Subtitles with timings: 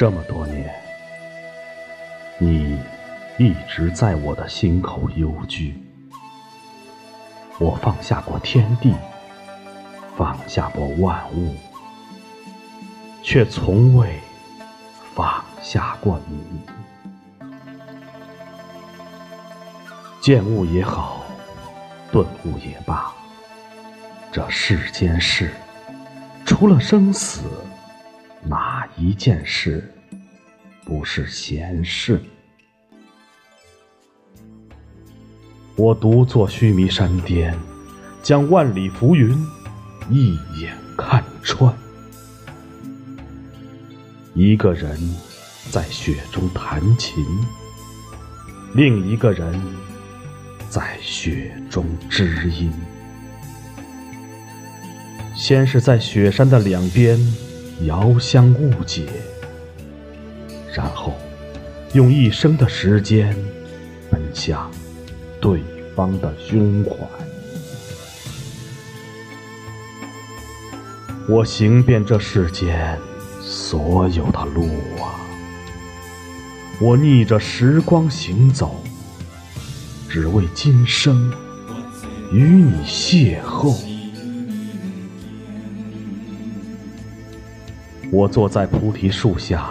[0.00, 0.74] 这么多年，
[2.38, 2.80] 你
[3.36, 5.78] 一直在我的心口幽居。
[7.58, 8.94] 我放下过天地，
[10.16, 11.54] 放下过万物，
[13.22, 14.18] 却从未
[15.14, 16.62] 放下过你。
[20.22, 21.26] 见物也好，
[22.10, 23.12] 顿悟也罢，
[24.32, 25.52] 这世间事，
[26.46, 27.42] 除了生死。
[28.42, 29.92] 哪一件事
[30.84, 32.20] 不是闲事？
[35.76, 37.56] 我独坐须弥山巅，
[38.22, 39.36] 将万里浮云
[40.08, 41.72] 一眼看穿。
[44.34, 44.98] 一个人
[45.70, 47.24] 在雪中弹琴，
[48.74, 49.60] 另一个人
[50.68, 52.72] 在雪中知音。
[55.36, 57.18] 先是在雪山的两边。
[57.86, 59.06] 遥相误解，
[60.74, 61.14] 然后
[61.94, 63.34] 用一生的时间
[64.10, 64.70] 奔向
[65.40, 65.62] 对
[65.96, 66.94] 方的胸怀。
[71.28, 72.98] 我行遍这世间
[73.40, 74.66] 所有的路
[75.00, 75.16] 啊，
[76.80, 78.82] 我逆着时光行走，
[80.08, 81.32] 只为今生
[82.32, 83.89] 与你邂逅。
[88.12, 89.70] 我坐在菩提树下，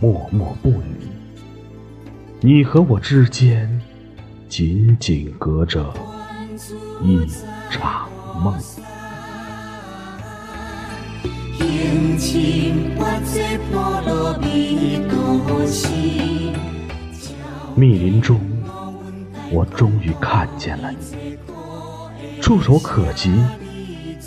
[0.00, 0.96] 默默不语。
[2.40, 3.80] 你和我之间，
[4.48, 5.94] 仅仅隔着
[7.00, 7.24] 一
[7.70, 8.08] 场
[8.42, 8.58] 梦。
[17.76, 18.40] 密林中，
[19.52, 21.38] 我终于看见了你，
[22.40, 23.32] 触手可及，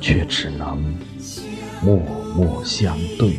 [0.00, 0.78] 却只能。
[1.80, 1.96] 默
[2.34, 3.38] 默相对，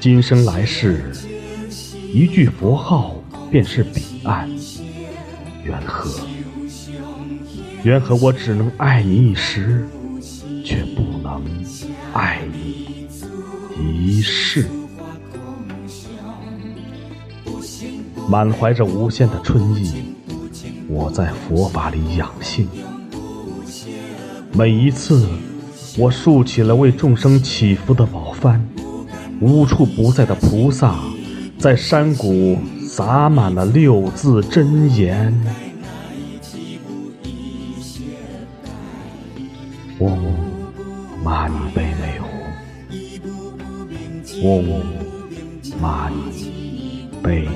[0.00, 1.12] 今生来世，
[2.12, 3.14] 一句佛号
[3.50, 4.48] 便是彼岸。
[5.62, 6.10] 缘何？
[7.82, 9.86] 缘何我只能爱你一时，
[10.64, 11.44] 却不能
[12.14, 13.06] 爱你
[13.78, 14.66] 一世？
[18.28, 20.14] 满怀着无限的春意，
[20.88, 22.66] 我在佛法里养性。
[24.52, 25.26] 每一次，
[25.96, 28.58] 我竖起了为众生祈福的宝幡，
[29.40, 30.96] 无处不在的菩萨，
[31.58, 35.32] 在山谷洒满了六字真言。
[40.00, 40.18] 嗡，
[41.22, 42.22] 玛尼贝美吽。
[44.42, 44.82] 嗡，
[45.80, 47.46] 玛尼贝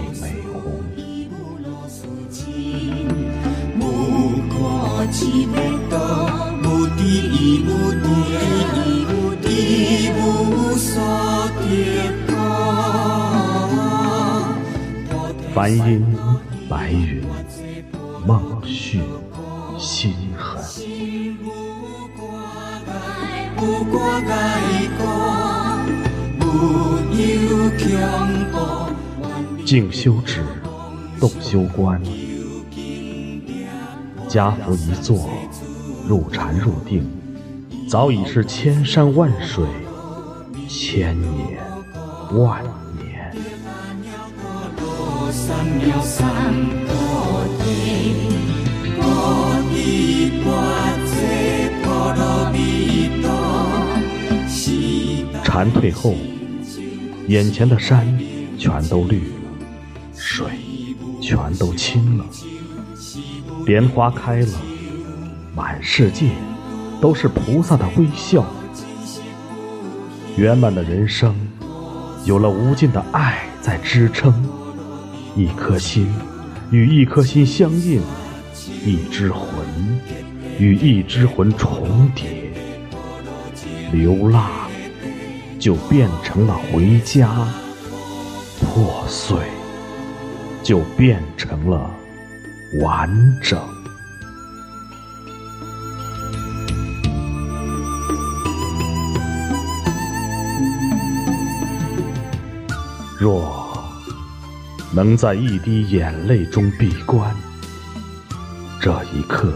[15.54, 16.02] 梵音
[16.66, 17.22] 白云，
[18.26, 19.02] 梦续
[19.78, 20.62] 心痕。
[29.66, 30.42] 静修止，
[31.20, 32.00] 动修观，
[34.26, 35.28] 家福一坐。
[36.08, 37.06] 入禅入定，
[37.88, 39.64] 早已是千山万水，
[40.66, 41.60] 千年
[42.32, 42.81] 万。
[45.32, 46.30] 三藐三
[55.42, 56.14] 禅退后，
[57.28, 58.06] 眼前的山
[58.58, 59.24] 全都绿了，
[60.14, 60.46] 水
[61.20, 62.24] 全都清了，
[63.64, 64.48] 莲花开了。
[65.54, 66.30] 满世界
[67.00, 68.44] 都是菩萨的微笑，
[70.36, 71.34] 圆满的人生
[72.24, 74.32] 有了无尽的爱在支撑，
[75.34, 76.06] 一颗心
[76.70, 78.02] 与一颗心相应，
[78.84, 79.48] 一只魂
[80.58, 82.52] 与一只魂重叠，
[83.92, 84.50] 流浪
[85.58, 87.48] 就变成了回家，
[88.60, 89.38] 破碎
[90.62, 91.90] 就变成了
[92.82, 93.08] 完
[93.42, 93.58] 整。
[103.18, 103.61] 若
[104.94, 107.34] 能在一滴眼泪中闭关，
[108.78, 109.54] 这一刻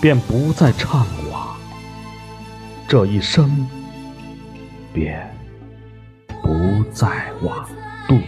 [0.00, 1.50] 便不再怅惘，
[2.88, 3.64] 这一生
[4.92, 5.32] 便
[6.42, 7.64] 不再枉
[8.08, 8.18] 度。